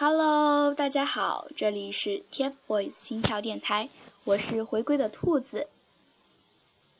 [0.00, 3.88] Hello，大家好，这里是 TFBOYS 心跳电台，
[4.22, 5.66] 我是回归的兔子。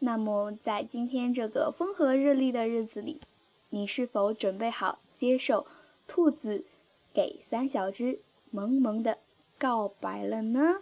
[0.00, 3.20] 那么，在今天这个风和日丽的日子里，
[3.68, 5.64] 你是否准备好接受
[6.08, 6.64] 兔子
[7.14, 8.18] 给三小只
[8.50, 9.18] 萌萌的
[9.60, 10.78] 告白了呢？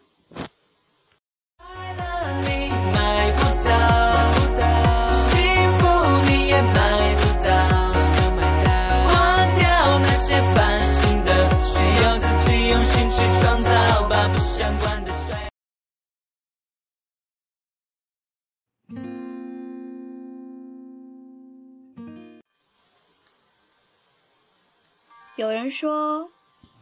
[25.36, 26.30] 有人说，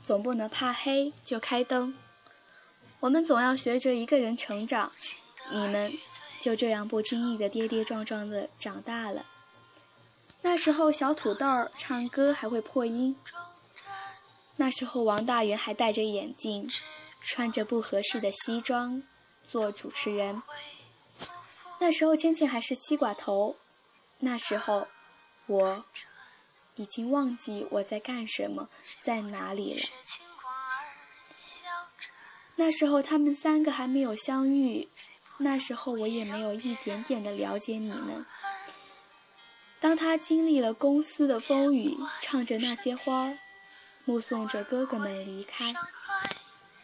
[0.02, 1.94] 总不能怕黑就开灯。
[3.00, 4.92] 我们总要学着一个人成长。
[5.52, 5.92] 你们
[6.40, 9.26] 就这样不经意的跌跌撞撞的长大了。
[10.42, 11.46] 那时候小土豆
[11.76, 13.16] 唱歌还会破音。
[14.56, 16.68] 那时候王大元还戴着眼镜，
[17.20, 19.02] 穿着不合适的西装
[19.50, 20.42] 做主持人。
[21.84, 23.56] 那时候芊芊还是西瓜头。
[24.20, 24.88] 那时候，
[25.46, 25.84] 我。
[26.76, 28.68] 已经忘记我在干什么，
[29.00, 29.80] 在哪里了。
[32.56, 34.88] 那时候他们三个还没有相遇，
[35.38, 38.26] 那时候我也没有一点点的了解你们。
[39.78, 43.38] 当他经历了公司的风雨，唱着那些花儿，
[44.04, 45.72] 目送着哥哥们离开，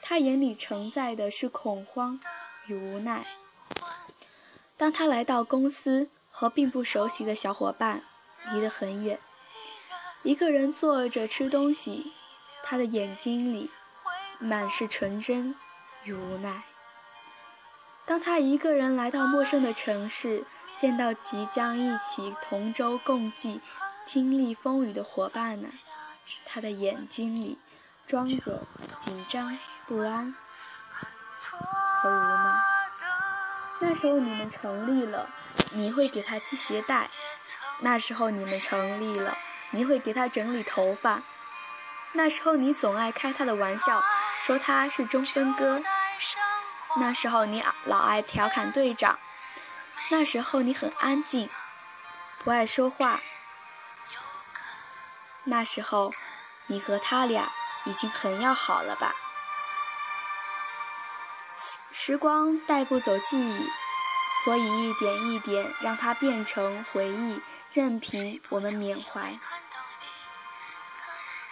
[0.01, 2.21] 他眼里承载的是恐慌
[2.69, 3.27] 与无奈。
[4.81, 8.03] 当他来到公司，和并不熟悉的小伙伴
[8.51, 9.21] 离得很远。
[10.23, 12.15] 一个人坐着吃东西，
[12.63, 13.71] 他的眼睛里
[14.39, 15.55] 满是纯真
[16.05, 16.63] 与无奈。
[18.07, 20.47] 当他一个人来到陌生的城市，
[20.79, 23.61] 见到即将一起同舟共济、
[24.07, 25.69] 经历风雨的伙伴呢，
[26.47, 27.59] 他的眼睛里
[28.07, 28.67] 装着
[28.99, 30.35] 紧张、不安
[31.37, 31.59] 和
[32.09, 32.60] 无奈。
[33.81, 35.29] 那时候你们成立了，
[35.73, 37.09] 你会给他系鞋带；
[37.81, 39.37] 那时候你们成立了。
[39.73, 41.23] 你会给他整理头发，
[42.15, 44.03] 那时候你总爱开他的玩笑，
[44.41, 45.81] 说他是中分哥。
[46.97, 49.17] 那时候你老爱调侃队长，
[50.11, 51.49] 那时候你很安静，
[52.43, 53.21] 不爱说话。
[55.45, 56.13] 那时候，
[56.67, 57.49] 你和他俩
[57.85, 59.15] 已经很要好了吧？
[62.03, 63.69] 时光带不走记忆，
[64.43, 67.43] 所以一点一点让它变成回忆，
[67.75, 69.39] 任凭我们缅怀。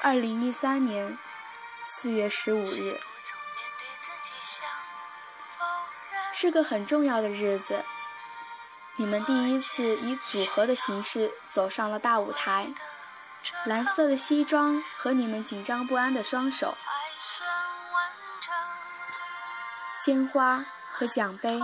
[0.01, 1.19] 二零一三年
[1.85, 2.99] 四月十五日，
[6.33, 7.85] 是个很重要的日子。
[8.97, 12.73] 你们第一次以组合的形式走上了大舞台，
[13.67, 16.75] 蓝色的西装和你们紧张不安的双手，
[20.09, 21.61] 鲜花和奖杯，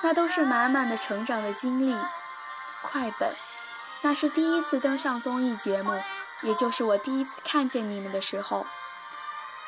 [0.00, 1.96] 那都是满满的成长的经历。
[2.82, 3.32] 快本，
[4.00, 6.02] 那是第一次登上综艺节目。
[6.42, 8.66] 也就是我第一次看见你们的时候，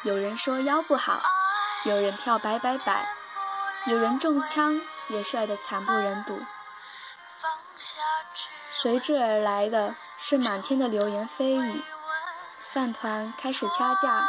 [0.02, 1.22] 有人说腰不好，
[1.84, 3.06] 有人跳摆摆摆，
[3.86, 6.42] 有人中枪也帅得惨不忍睹。
[8.72, 11.80] 随之而来的是满天的流言蜚语，
[12.72, 14.24] 饭团开始掐架，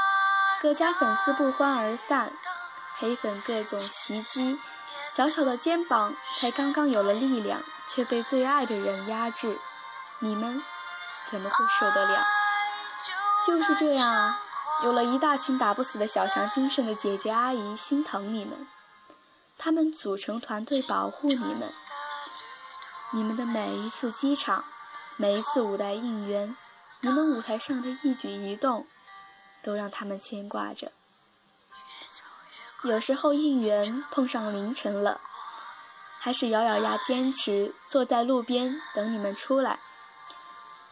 [0.61, 2.31] 各家粉丝不欢而散，
[2.97, 4.59] 黑粉各种袭击，
[5.13, 9.59] 小小的肩膀才刚刚有了力量，却被最爱的人压制，
[10.19, 10.63] 你们。
[11.28, 12.23] 怎么会受得了？
[13.47, 14.39] 就是这样啊，
[14.84, 18.67] 有了一大群打不死的小强精神的姐姐阿姨心疼你们，
[19.57, 21.73] 他们组成团队保护你们。
[23.11, 24.63] 你们的每一次机场，
[25.17, 26.55] 每一次舞台应援，
[27.00, 28.85] 你们舞台上的一举一动，
[29.63, 30.91] 都让他们牵挂着。
[32.85, 35.19] 有时候应援碰上凌晨了，
[36.19, 39.79] 还是咬咬牙坚持坐在路边等你们出来。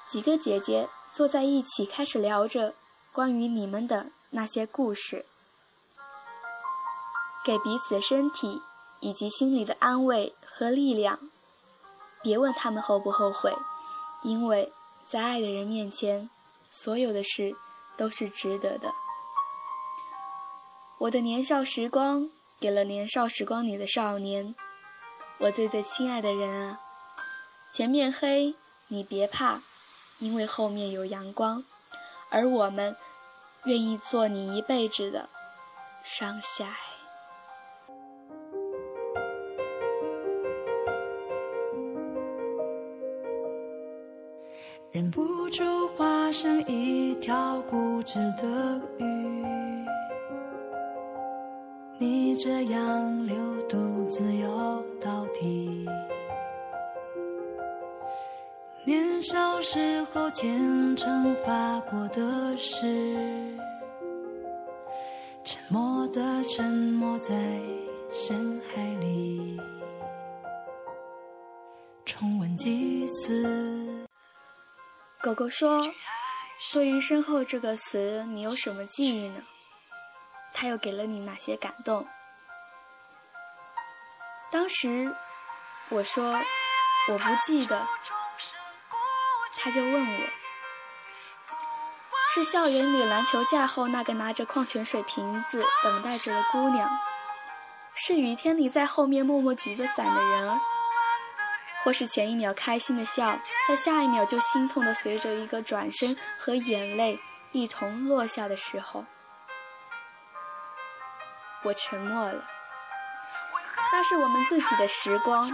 [0.08, 2.74] 几个姐姐坐在一起，开始聊着
[3.12, 5.28] 关于你们的那些故事，
[7.45, 8.63] 给彼此身体
[9.00, 11.19] 以及心里的安慰和力量。
[12.24, 13.54] 别问他们后不后悔，
[14.24, 14.74] 因为
[15.07, 16.28] 在爱的人面前，
[16.72, 17.56] 所有的事
[17.96, 18.92] 都是值得的。
[21.03, 22.29] 我的年少时光，
[22.61, 24.55] 给了年少时光里的少年。
[25.38, 26.79] 我最最亲爱的人啊，
[27.69, 28.55] 前面黑，
[28.88, 29.61] 你别怕。
[30.19, 31.65] 因为后面有阳光，
[32.29, 32.95] 而我们
[33.65, 35.27] 愿意做你一辈子的
[36.01, 36.77] 上下。
[44.94, 49.44] 忍不住化身一条固执的鱼，
[52.03, 53.35] 你这样流
[53.69, 55.88] 独自游到底。
[58.85, 63.57] 年少时候虔诚发过的誓，
[65.45, 67.33] 沉默的沉没在
[68.11, 69.57] 深海里，
[72.03, 74.05] 重温几次。
[75.21, 75.81] 狗狗说
[76.73, 79.41] ：“对于‘身后’这个词，你有什么记忆呢？
[80.53, 82.07] 他又给了你哪些感动？”
[84.51, 85.15] 当时
[85.89, 86.39] 我说
[87.09, 87.88] ：“我不记得。”
[89.57, 90.27] 他就问我
[92.33, 96.89] ：“是校园里篮球架后那个拿着矿泉水瓶子等待着的姑娘，
[97.95, 100.59] 是雨天里在后面默默举着伞的人儿，
[101.83, 107.19] 或是前一秒开心的笑，在下一秒就心痛的随着一个转身和眼泪
[107.53, 109.05] 一同落下的时候。”
[111.63, 112.44] 我沉默了。
[113.92, 115.51] 那是我们自己的时光，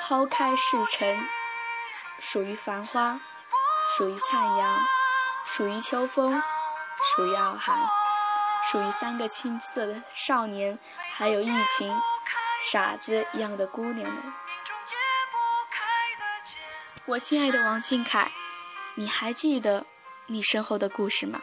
[0.00, 1.24] 抛开世尘，
[2.18, 3.20] 属于繁花。
[3.96, 4.80] 属于灿阳，
[5.44, 6.40] 属于秋风，
[7.02, 7.76] 属于傲寒，
[8.64, 10.78] 属于三个青涩的少年，
[11.16, 11.92] 还有一群
[12.60, 14.32] 傻子一样的姑娘们。
[17.06, 18.30] 我亲爱的王俊凯，
[18.94, 19.84] 你还记得
[20.26, 21.42] 你身后的故事吗？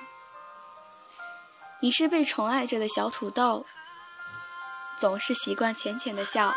[1.82, 3.66] 你是被宠爱着的小土豆，
[5.00, 6.54] 总是习惯浅浅的笑，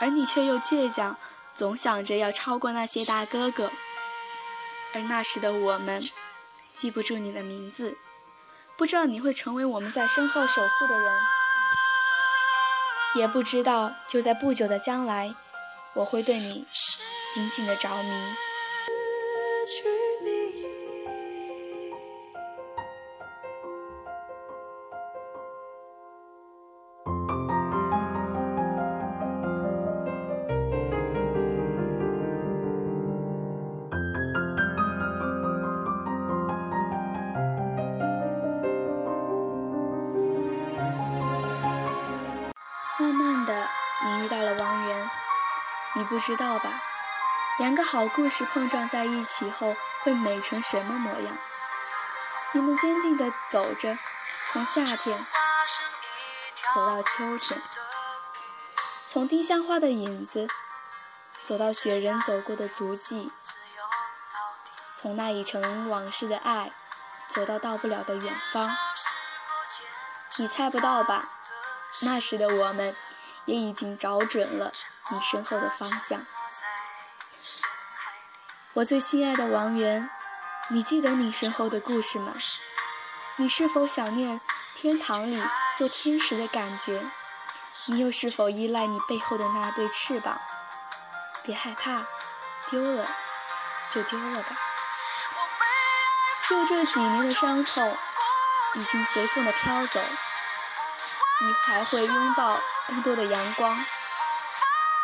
[0.00, 1.16] 而你却又倔强，
[1.54, 3.72] 总想着要超过那些大哥哥。
[4.94, 6.02] 而那时的我们，
[6.74, 7.96] 记不住你的名字，
[8.76, 11.18] 不知道你会成为我们在身后守护的人，
[13.14, 15.34] 也不知道就在不久的将来，
[15.94, 16.66] 我会对你
[17.34, 18.34] 紧紧的着迷。
[46.28, 46.82] 知道吧？
[47.58, 51.38] 两个好故事碰撞在一起后会美成什么模样？
[52.52, 53.96] 你们坚定地走着，
[54.52, 55.24] 从夏天
[56.74, 57.58] 走到秋天，
[59.06, 60.46] 从丁香花的影子
[61.42, 63.32] 走到雪人走过的足迹，
[64.94, 66.70] 从那已成往事的爱
[67.30, 68.76] 走到到不了的远方。
[70.36, 71.30] 你猜不到吧？
[72.02, 72.94] 那时的我们
[73.46, 74.70] 也已经找准了。
[75.10, 76.26] 你身后的方向，
[78.74, 80.10] 我最心爱的王源，
[80.68, 82.34] 你记得你身后的故事吗？
[83.36, 84.40] 你是否想念
[84.74, 85.42] 天堂里
[85.76, 87.06] 做天使的感觉？
[87.86, 90.38] 你又是否依赖你背后的那对翅膀？
[91.42, 92.02] 别害怕，
[92.68, 93.06] 丢了
[93.90, 94.48] 就丢了吧。
[96.48, 97.96] 就这几年的伤痛，
[98.74, 100.00] 已经随风的飘走，
[101.40, 102.58] 你还会拥抱
[102.88, 103.82] 更多的阳光。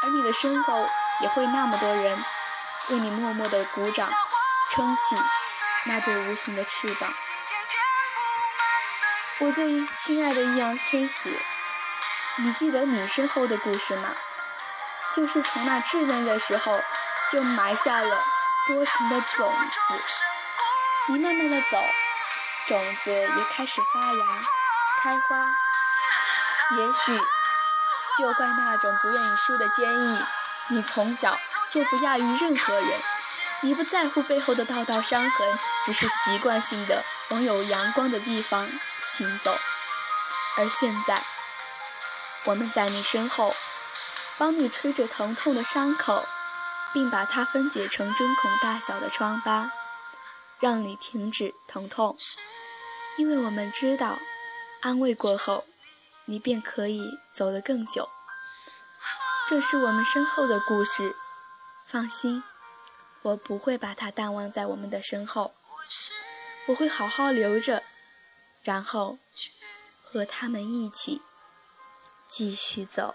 [0.04, 0.86] 而你的身后
[1.20, 2.22] 也会那么多人
[2.90, 4.06] 为你默默的鼓掌，
[4.70, 5.16] 撑起
[5.86, 7.10] 那对无形的翅膀。
[9.40, 11.40] 我最亲爱的易烊千玺，
[12.36, 14.14] 你记得你身后的故事吗？
[15.14, 16.78] 就是从那稚嫩的时候
[17.30, 18.22] 就埋下了
[18.66, 19.50] 多情的种
[19.88, 20.02] 子。
[21.08, 21.82] 你慢慢的走，
[22.66, 24.40] 种子也开始发芽、
[25.02, 25.46] 开花。
[26.76, 27.24] 也许。
[28.16, 30.22] 就怪那种不愿意输的坚毅，
[30.68, 31.36] 你从小
[31.70, 33.00] 就不亚于任何人，
[33.62, 38.70] 你不在乎背后的道道伤痕，只是习惯性的往有阳光的地方
[39.02, 39.58] 行走。
[40.56, 41.22] 而现在，
[42.44, 43.54] 我们在你身后，
[44.38, 46.24] 帮你吹着疼痛的伤口，
[46.92, 49.72] 并把它分解成针孔大小的疮疤，
[50.60, 52.16] 让你停止疼痛，
[53.16, 54.18] 因为我们知道，
[54.80, 55.64] 安慰过后。
[56.26, 58.08] 你便可以走得更久。
[59.46, 61.14] 这是我们身后的故事，
[61.86, 62.42] 放心，
[63.22, 65.54] 我不会把它淡忘在我们的身后，
[66.68, 67.82] 我会好好留着，
[68.62, 69.18] 然后
[70.02, 71.20] 和他们一起
[72.28, 73.14] 继续走。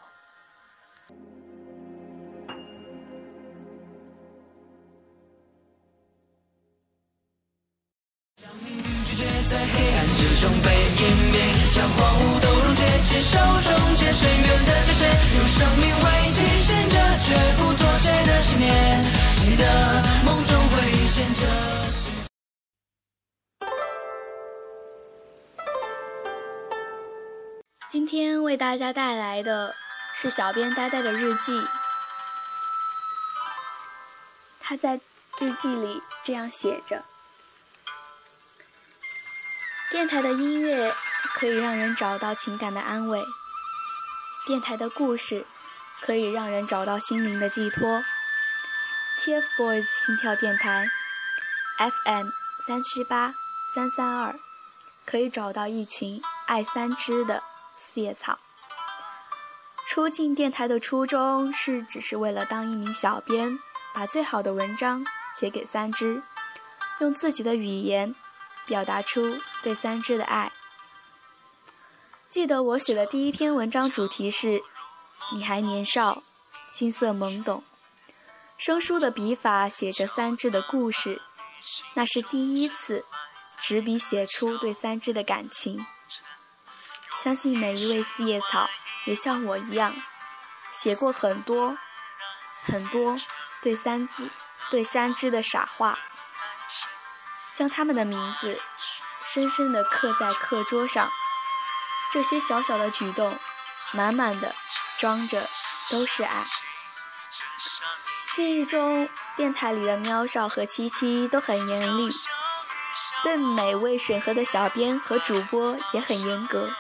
[9.50, 11.02] 在黑暗之中被湮
[11.32, 13.40] 灭，像荒芜都起手
[14.12, 15.02] 深渊的界限，
[15.38, 16.06] 用生命为，
[17.22, 18.68] 绝不妥协的信念，
[20.26, 20.40] 梦。
[27.92, 29.76] 今天为大家带来的
[30.16, 31.60] 是小编呆呆的日记，
[34.60, 35.00] 他在
[35.40, 37.04] 日记里这样写着：
[39.92, 40.94] 电台的音乐
[41.36, 43.24] 可以让人找到情感的安慰，
[44.46, 45.46] 电台的故事
[46.02, 48.02] 可以让人找到心灵的寄托。
[49.20, 50.88] TFBOYS 心跳电台
[51.78, 52.30] FM
[52.66, 53.34] 三七八
[53.76, 54.36] 三三二，
[55.06, 57.44] 可以找到一群爱三只的
[57.78, 58.38] 四叶草。
[59.88, 63.60] 出进电台的初衷是，只是为了当一名小编。”
[63.92, 65.04] 把最好的文章
[65.36, 66.22] 写给三只，
[67.00, 68.14] 用自己的语言
[68.68, 70.52] 表达出对三只的爱。
[72.40, 74.62] 记得我写的第一篇文章主题是
[75.36, 76.24] “你还年少，
[76.72, 77.66] 青涩懵懂”，
[78.58, 81.22] 生疏的笔法写着三只的故事，
[81.96, 83.04] 那是第一次
[83.60, 85.86] 执笔写出对三只的感情。
[87.22, 88.70] 相信每一位四叶草
[89.04, 89.94] 也像我一样，
[90.72, 91.78] 写过很多
[92.64, 93.18] 很多。
[93.62, 94.30] 对三字、
[94.72, 96.00] 对三只的傻话，
[97.54, 98.58] 将他们的名字
[99.26, 101.12] 深深地刻在课桌上。
[102.12, 103.38] 这些小小的举动，
[103.92, 104.56] 满满的
[104.98, 105.48] 装着
[105.90, 106.46] 都是爱。
[108.34, 112.10] 记忆中，电台里的喵少和七七都很严厉，
[113.24, 116.72] 对每位审核的小编和主播也很严格。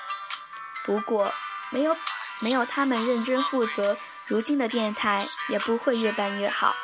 [0.85, 1.33] 不过，
[1.69, 1.97] 没有
[2.39, 3.97] 没有他们认真负责。
[4.25, 6.75] 如今的电台也不会越办越好。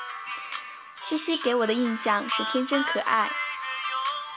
[0.96, 3.32] 西西给我的印象是天真可爱，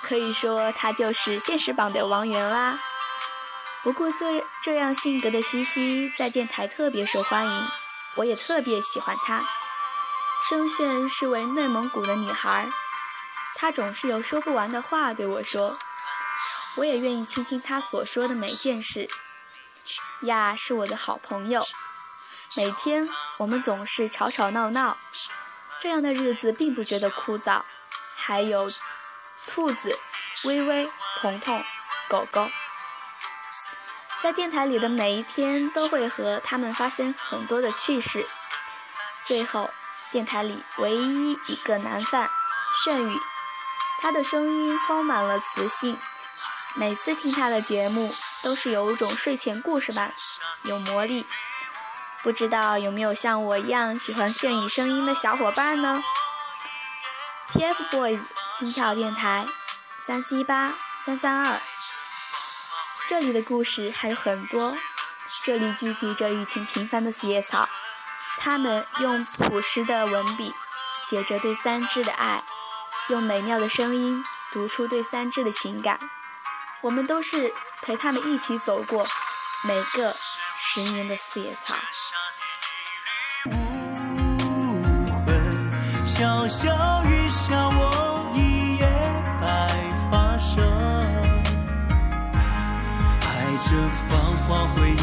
[0.03, 2.79] 可以说她就是现实版的王源啦。
[3.83, 7.69] 不过这这样性格的西西在电台特别受欢迎，
[8.17, 9.43] 我也特别喜欢她。
[10.49, 12.69] 声炫是位内蒙古的女孩，
[13.55, 15.79] 她总是有说不完的话对我说，
[16.77, 19.09] 我也愿意倾听她所说的每件事。
[20.23, 21.65] 亚是我的好朋友。
[22.57, 23.09] 每天
[23.39, 24.99] 我们总是吵吵闹闹，
[25.81, 27.63] 这样的日子并不觉得枯燥。
[28.17, 28.71] 还有
[29.47, 29.99] 兔子、
[30.45, 31.63] 微微、彤彤、
[32.09, 32.49] 狗狗，
[34.23, 38.27] 在电台里的每一天都会和他们发生很多的趣事。
[39.25, 39.71] 最后，
[40.11, 42.29] 电台里唯一一个男犯
[42.85, 43.17] 炫宇，
[44.01, 45.99] 他的声音充满了磁性，
[46.75, 50.13] 每次听他的节目都是有种睡前故事般
[50.63, 51.25] 有魔力。
[52.25, 56.03] 不知道有没有像我一样喜欢炫宇声音的小伙伴呢
[57.53, 58.21] ？TFBOYS
[58.59, 59.47] 心跳电台
[60.05, 61.61] 三七八三三二，
[63.09, 64.77] 这里的故事还有很多，
[65.43, 67.67] 这里聚集着一群平凡的四叶草，
[68.37, 70.53] 他们用朴实的文笔
[71.09, 72.45] 写着对三只的爱，
[73.09, 74.23] 用美妙的声音
[74.53, 75.99] 读出对三只的情感。
[76.83, 79.07] 我们都是陪他们一起走过
[79.65, 80.15] 每个
[80.59, 81.77] 十年的四叶草。
[86.05, 87.71] 小小雨下，
[94.49, 95.03] 芳华回忆，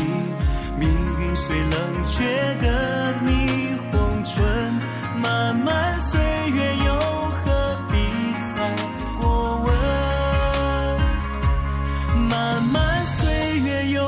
[0.75, 4.33] 命运虽冷却的霓虹唇。
[5.21, 6.95] 漫漫岁月又
[7.29, 8.75] 何必再
[9.19, 9.71] 过问？
[12.27, 14.03] 漫漫岁月又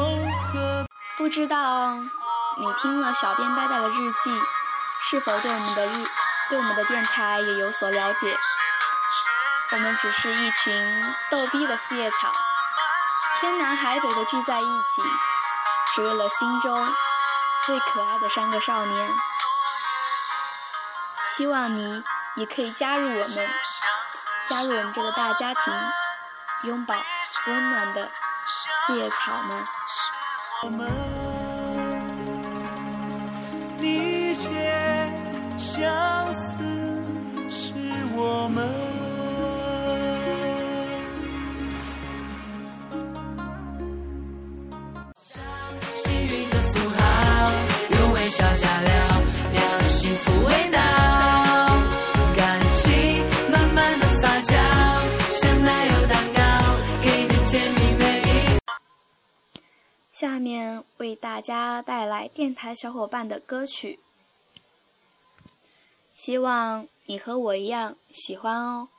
[0.51, 0.88] 何？
[1.20, 4.32] 不知道你听了小编呆呆的日记，
[5.03, 6.03] 是否对我们的日？
[6.50, 8.36] 对我们的电台也有所了解，
[9.74, 10.74] 我们只是一群
[11.29, 12.32] 逗逼的四叶草，
[13.39, 15.01] 天南海北的聚在一起，
[15.94, 16.94] 只为了心中
[17.65, 19.15] 最可爱的三个少年。
[21.36, 22.03] 希望你
[22.36, 23.50] 也可以加入我们，
[24.50, 25.74] 加入我们这个大家庭，
[26.63, 26.96] 拥抱
[27.46, 28.12] 温暖的
[28.86, 31.16] 四叶草们。
[60.98, 64.00] 为大家带来电台小伙伴的歌曲，
[66.14, 68.90] 希望你和我一样喜欢哦。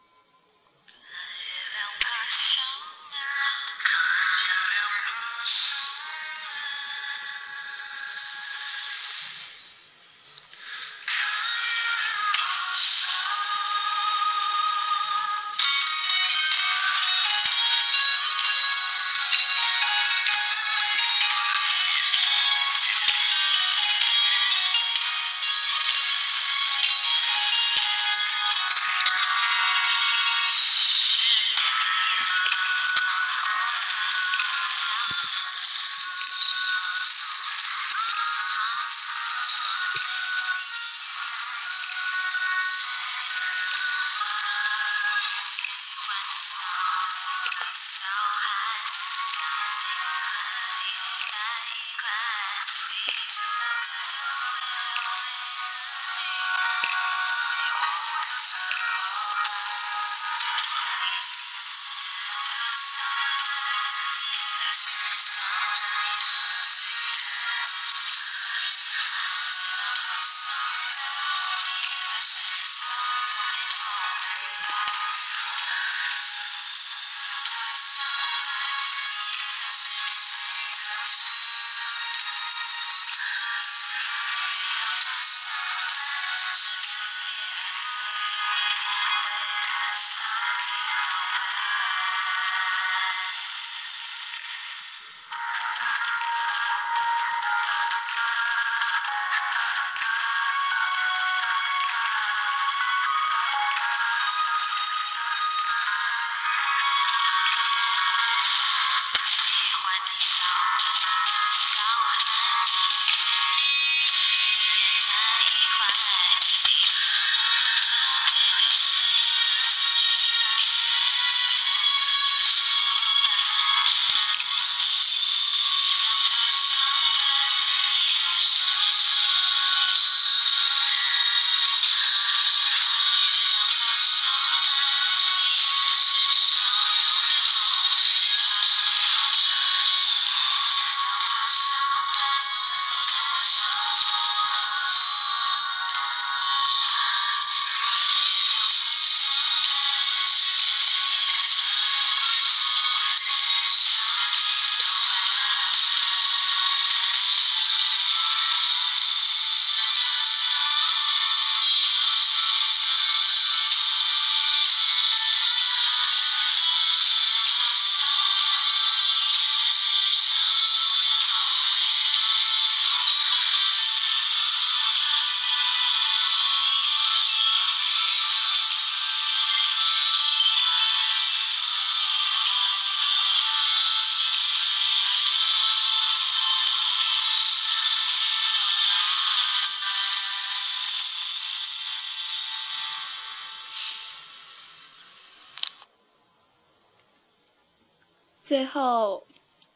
[198.48, 199.26] 最后，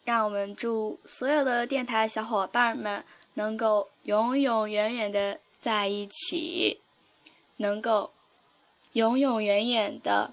[0.02, 3.04] 让我们祝所有的电台小伙伴们
[3.34, 6.80] 能够永永远远的在一起，
[7.58, 8.14] 能够
[8.94, 10.32] 永永远远的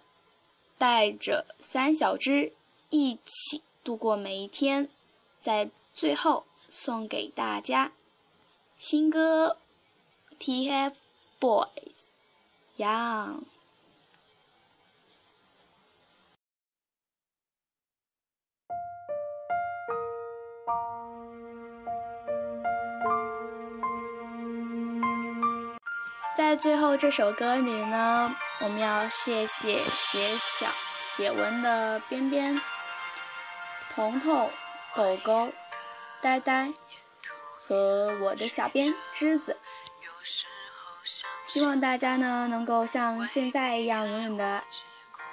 [0.78, 2.54] 带着三小只
[2.90, 4.88] 一起度过每一天。
[5.42, 7.92] 在最后送给大家
[8.78, 9.58] 新歌
[11.42, 11.66] 《TFBOYS》
[12.78, 13.59] ，Young。
[26.40, 30.68] 在最后这首歌里呢，我们要谢谢写小
[31.14, 32.62] 写文的边边、
[33.90, 34.50] 彤彤、
[34.96, 35.50] 狗狗、
[36.22, 36.72] 呆呆
[37.62, 39.58] 和我的小编栀子。
[41.46, 44.64] 希望大家呢能够像现在一样永远的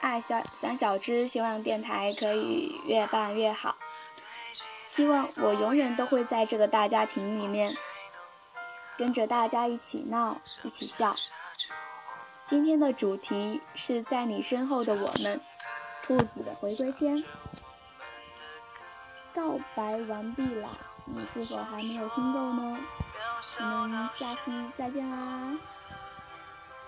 [0.00, 3.76] 爱小三小只，希望电台可以越办越好。
[4.90, 7.72] 希望我永远都会在这个大家庭里面。
[8.96, 11.14] 跟着大家一起闹，一起笑。
[12.46, 15.40] 今天的主题是在你身后的我们，
[16.02, 17.22] 兔子的回归篇。
[19.34, 20.68] 告白完毕了，
[21.04, 22.78] 你是否还没有听够呢？
[23.58, 25.58] 我们下期再见啦！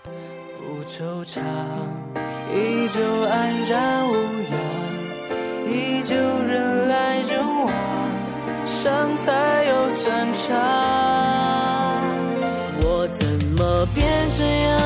[0.03, 1.41] 不惆怅，
[2.51, 4.51] 依旧安然无恙，
[5.67, 7.71] 依旧人来人往，
[8.65, 10.88] 伤才又散场。
[14.39, 14.78] 这样，